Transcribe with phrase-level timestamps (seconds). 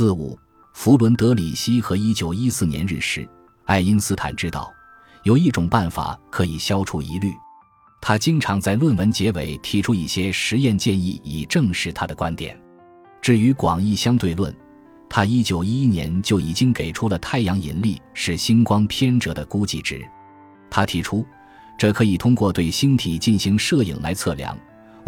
[0.00, 0.38] 四五，
[0.72, 3.28] 弗伦德里希和一九一四年日食，
[3.66, 4.72] 爱因斯坦知道
[5.24, 7.30] 有一种办法可以消除疑虑。
[8.00, 12.58] 他经常在论文结尾提出一些实验建议，以证实他的观点。
[13.20, 14.56] 至于广义相对论，
[15.06, 20.02] 他一九一一年就已经给出了太阳引力是星光偏折的估计值。
[20.70, 21.26] 他提出，
[21.76, 24.56] 这可以通过对星体进行摄影来测量。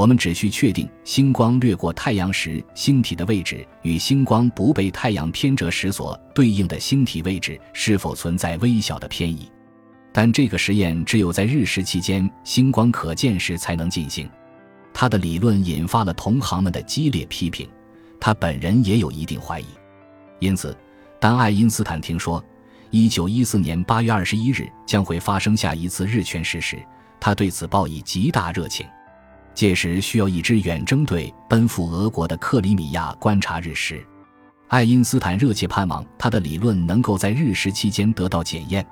[0.00, 9.46] 我们只需确定星光掠过太阳时，星体的位置与星光不被太阳偏折时所对应的星体位置是否存在微小的偏移。
[10.10, 14.26] 但这个实验只有在日食期间星光可见时才能进行。
[14.94, 17.68] 他的理论引发了同行们的激烈批评，
[18.18, 19.66] 他本人也有一定怀疑。
[20.38, 20.74] 因此，
[21.20, 22.42] 当爱因斯坦听说
[22.90, 26.78] 1914年8月21日将会发生下一次日全食时，
[27.20, 28.86] 他对此抱以极大热情。
[29.60, 34.02] 届时需要一支远征队奔赴俄国的克里米亚观察日食。
[34.68, 38.86] 爱因斯坦热切盼望他的理论能够在日食期间得到检验，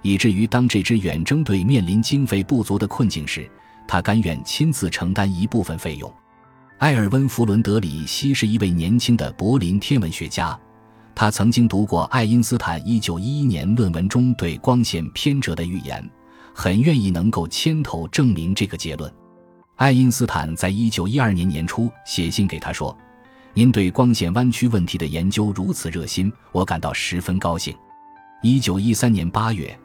[0.00, 3.46] 以至于当这支远征队面临经费不足的困境时，
[3.86, 6.10] 他甘愿亲自承担一部分费用。
[6.78, 10.58] 埃尔温·弗伦德里希是一位年轻的柏林天文学家，
[11.14, 16.02] 他曾经读过爱因斯坦1911年论文中对光线偏折的预言，
[16.54, 19.12] 很愿意能够牵头证明这个结论。
[19.76, 22.96] 爱因斯坦在一九一二年年初写信给他说
[23.52, 27.76] ：“您对光线弯曲问题的研究如此热心，我感到十分高兴。”
[28.42, 29.78] 一九一三年八月，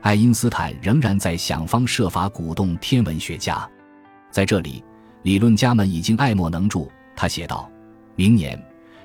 [0.00, 3.68] 爱因斯坦仍然在想方设法鼓动天文学家。
[4.30, 4.82] 在这里，
[5.24, 6.90] 理论家们已经爱莫能助。
[7.14, 7.70] 他写道
[8.16, 8.58] ：“明年，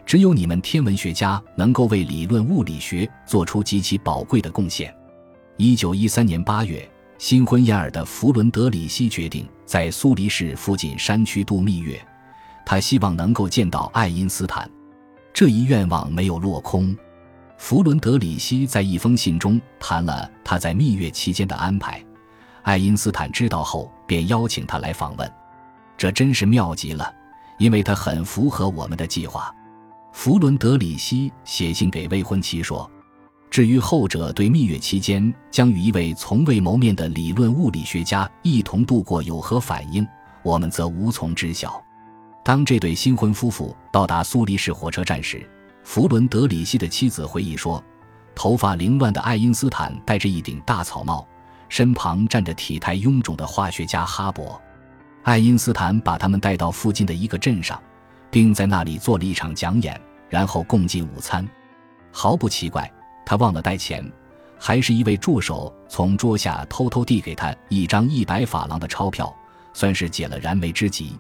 [0.06, 4.94] 只有你们天文学家能够为理论物理学做出极其宝贵的贡献。”
[5.58, 6.90] 一九一三年八月。
[7.20, 12.02] 新婚燕尔的弗伦德里希决定在苏黎世附近山区度蜜月，
[12.66, 14.72] 他希望能够见到爱因斯坦。
[15.34, 16.96] 这一愿望没有落空。
[17.58, 22.02] 弗伦德里希在一封信中谈了他在蜜月期间的安排，
[22.62, 25.30] 爱因斯坦知道后便邀请他来访问，
[25.98, 27.14] 这真是妙极了，
[27.58, 29.54] 因为他很符合我们的计划。
[30.14, 32.90] 弗伦德里希写信给未婚妻说。
[33.50, 40.08] 至于后者对蜜月期间将与一位从未谋面的理论物理学家一同度过有何反应，
[40.44, 41.84] 我们则无从知晓。
[42.44, 45.48] 当这对新婚夫妇到达苏黎世火车站时，
[45.84, 47.84] 弗伦德里希的妻子回忆说
[48.36, 51.28] ：“头发凌乱的爱因斯坦戴着一顶大草帽，
[51.70, 54.60] 身旁站着体态臃肿的化学家哈勃。
[55.24, 57.82] 爱因斯坦把他们带到附近的一个镇上，
[58.30, 60.00] 并在那里做了一场讲演，
[60.30, 61.48] 然后共进午餐。
[62.12, 62.90] 毫不奇怪。”
[63.30, 64.04] 他忘了带钱，
[64.58, 69.32] 还是一位助手从桌下偷偷递给他一张一百法郎的钞票，
[69.72, 71.16] 算是解了燃眉之急。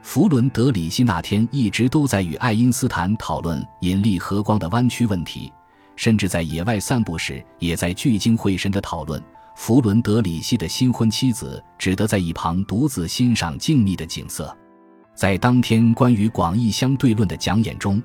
[0.00, 5.52] 弗伦德里希那天一直都在与爱因斯坦讨论引力和光的弯曲问题，
[5.94, 9.22] 甚至在野外散步时也在聚精会神地讨论。
[9.54, 14.56] 弗伦德里希的新婚妻子只得在一旁独自欣赏静谧的景色。
[15.14, 18.02] 在当天关于广义相对论的讲演中。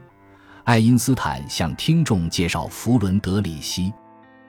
[0.68, 3.94] 爱因斯坦向听众介绍弗伦德里希，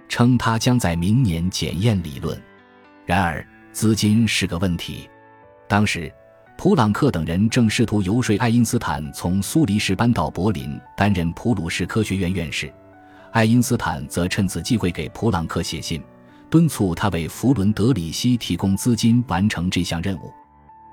[0.09, 2.37] 称他将在明年检验理论。
[3.07, 5.09] 然而，资金是个问题。
[5.69, 6.13] 当时，
[6.57, 12.69] 普朗克等人正试图游说爱因斯坦从苏黎世搬到柏林担任普鲁士科学院院士。
[13.31, 16.03] 爱因斯坦则趁此机会给普朗克写信，
[16.51, 20.35] 敦促他为弗伦德里希提供资金完成这项任务。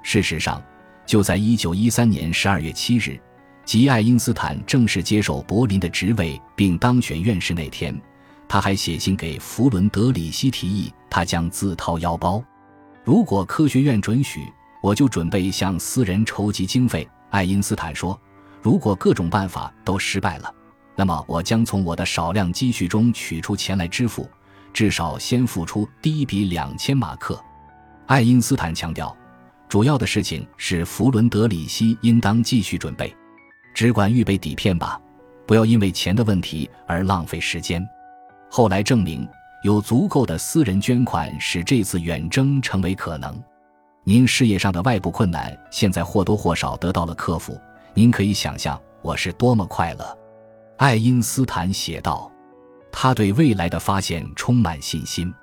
[0.03, 0.61] 事实上，
[1.03, 3.19] 就在1913年12月7日。
[3.65, 7.99] 即爱因斯坦正式接受柏林的职位并当选院士那天，
[8.47, 12.43] 他还写信给弗伦德里希提议，他将自掏腰包。
[13.03, 14.41] 如果科学院准许，
[14.83, 17.07] 我就准备向私人筹集经费。
[17.31, 18.19] 爱因斯坦说
[18.61, 20.53] ：“如果各种办法都失败了，
[20.95, 24.29] 那么我将从我的少量积蓄中取出钱来支付，
[24.71, 27.43] 至少先付出第一笔两千马克。”
[28.05, 29.15] 爱因斯坦强调，
[29.67, 33.13] 主要的事情是弗伦德里希应当继续准备。
[33.75, 34.99] 只管预备底片吧，
[35.45, 37.85] 不要因为钱的问题而浪费时间。
[38.49, 39.27] 后来证明，
[39.63, 43.37] 有足够的私人捐款使这次远征成为可能。
[44.05, 47.59] 您事业上的外部困难现在或多或少得到了克服，
[47.93, 50.17] 您可以想象我是多么快乐。
[50.77, 52.31] 爱因斯坦写道
[52.93, 55.33] ：“他对未来的发现充满信心。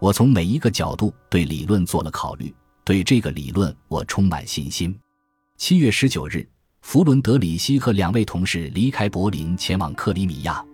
[0.00, 2.52] 我从每一个角度对理论做了考虑，
[2.82, 4.98] 对这个理论我充满信心。”
[5.56, 6.44] 七月十九日。
[6.90, 10.64] 弗伦德里希和两位同事离开柏林，前往克里米亚，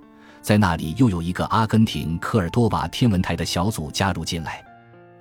[0.40, 4.64] 在那里又有一个阿根廷科尔多瓦天文台的小组加入进来。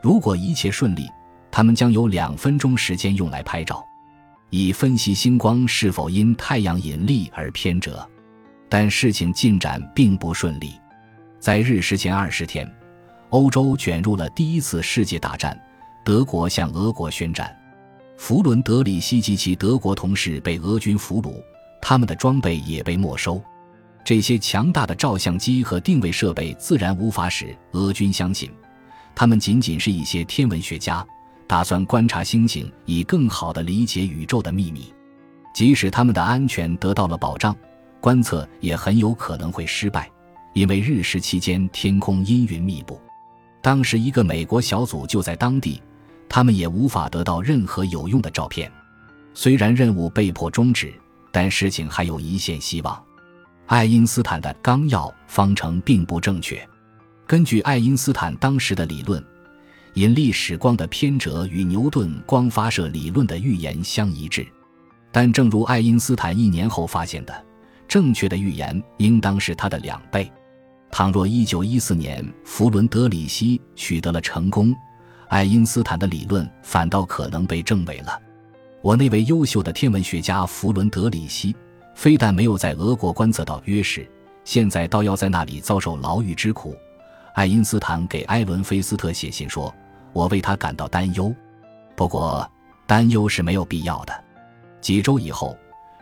[0.03, 1.09] 如果一切顺利，
[1.49, 3.83] 他们将有两分钟时间用来拍照，
[4.51, 8.07] 以分析星光是否因太阳引力而偏折。
[8.69, 10.79] 但事情进展并不顺利。
[11.39, 12.71] 在日食前二十天，
[13.29, 15.59] 欧洲卷入了第一次世界大战，
[16.05, 17.51] 德国向俄国宣战，
[18.17, 21.33] 弗伦德里希及其德国同事被俄军俘虏，
[21.81, 23.41] 他们的装备也被没收。
[24.05, 28.51] 这些强大的照相机和定位设备自然无法使俄军相信，
[29.15, 31.05] 他们仅仅是一些天文学家，
[31.47, 34.93] 打算观察星星，以更好地理解宇宙的秘密。
[35.53, 37.55] 即使他们的安全得到了保障，
[38.01, 40.09] 观测也很有可能会失败，
[40.53, 42.99] 因为日食期间天空阴云密布。
[43.61, 45.81] 当时一个美国小组就在当地，
[46.27, 48.71] 他们也无法得到任何有用的照片。
[49.33, 50.93] 虽然任务被迫终止，
[51.31, 53.03] 但事情还有一线希望。
[53.65, 56.67] 爱因斯坦的纲要方程并不正确。
[57.25, 59.23] 根据爱因斯坦当时的理论，
[59.93, 64.45] 引力使光的偏折与牛顿光发射理论的预言相一致。
[65.11, 67.45] 但正如爱因斯坦一年后发现的，
[67.87, 70.31] 正确的预言应当是它的两倍。
[70.91, 74.75] 倘若1914年弗伦德里希取得了成功，
[75.33, 78.21] 爱因斯坦的理论反倒可能被证伪了。
[78.83, 81.55] 我那位优秀的天文学家弗伦德里希。
[81.95, 84.07] 非但没有在俄国观测到约时，
[84.43, 86.75] 现在倒要在那里遭受牢狱之苦。
[87.33, 89.73] 爱因斯坦给埃伦·菲斯特写信说
[90.13, 91.33] ：“我为他感到担忧，
[91.95, 92.47] 不过
[92.85, 94.23] 担忧是没有必要的。”
[94.81, 95.57] 几周以后，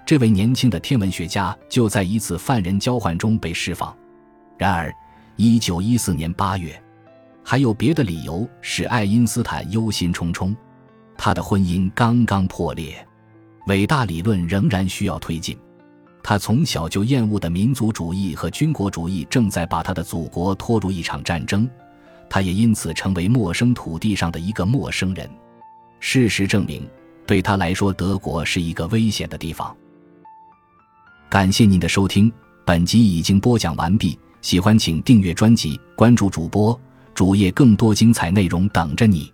[0.06, 3.96] 这位年轻的天文学家就在一次犯人交换中被释放。
[4.58, 4.94] 然而
[5.38, 6.84] ，1914年8月，
[7.44, 10.56] 还有别的理由使爱因斯坦忧心忡忡。
[11.18, 13.06] 他的婚姻刚刚破裂，
[13.68, 15.58] 伟大理论仍然需要推进。
[16.24, 21.70] 他从小就厌恶的民族主义和军国主义正在把他的祖国拖入一场战争，
[22.30, 25.30] 他也因此成为陌生土地上的一个陌生人。
[26.00, 26.88] 事实证明，
[27.28, 29.76] 对他来说，德国是一个危险的地方。
[31.30, 32.32] 感谢您的收听，
[32.66, 34.18] 本集已经播讲完毕。
[34.42, 36.80] 喜欢请订阅专辑，关注主播
[37.22, 39.32] 主页，更多精彩内容等着你。